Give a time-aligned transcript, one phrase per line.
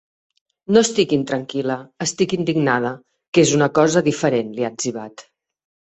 [0.75, 1.75] No estic intranquil·la,
[2.07, 2.95] estic indignada,
[3.37, 5.29] que és una cosa diferent, li ha etzibat.